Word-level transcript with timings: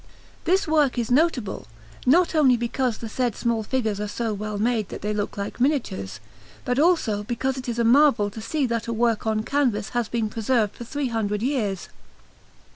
This 0.45 0.67
work 0.67 0.97
is 0.97 1.11
notable, 1.11 1.67
not 2.07 2.33
only 2.33 2.57
because 2.57 2.97
the 2.97 3.07
said 3.07 3.35
small 3.35 3.61
figures 3.61 3.99
are 3.99 4.07
so 4.07 4.33
well 4.33 4.57
made 4.57 4.89
that 4.89 5.03
they 5.03 5.13
look 5.13 5.37
like 5.37 5.61
miniatures, 5.61 6.19
but 6.65 6.79
also 6.79 7.21
because 7.21 7.55
it 7.55 7.69
is 7.69 7.77
a 7.77 7.83
marvel 7.83 8.31
to 8.31 8.41
see 8.41 8.65
that 8.65 8.87
a 8.87 8.93
work 8.93 9.27
on 9.27 9.43
canvas 9.43 9.89
has 9.89 10.07
been 10.09 10.27
preserved 10.27 10.75
for 10.75 10.85
three 10.85 11.09
hundred 11.09 11.43
years. 11.43 11.87